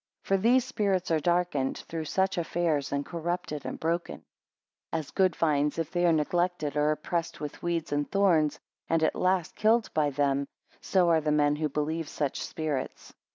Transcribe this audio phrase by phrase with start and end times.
[0.23, 4.23] For these spirits are darkened through such affairs, and corrupted, and broken.
[4.91, 8.59] 11 As good vines if they are neglected, are oppressed with weeds and thorns,
[8.89, 10.47] and at last killed by them;
[10.81, 13.13] so are the men who believe such spirits.